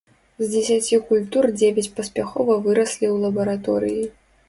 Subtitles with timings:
[0.43, 4.03] З дзесяці культур дзевяць паспяхова выраслі ў лабараторыі.